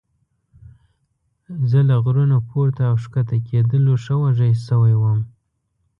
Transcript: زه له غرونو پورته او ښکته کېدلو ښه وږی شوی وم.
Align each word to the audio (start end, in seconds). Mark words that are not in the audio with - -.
زه 1.69 1.79
له 1.89 1.95
غرونو 2.03 2.37
پورته 2.49 2.81
او 2.89 2.95
ښکته 3.03 3.37
کېدلو 3.47 3.93
ښه 4.03 4.15
وږی 4.21 4.53
شوی 4.67 4.95
وم. 4.97 5.19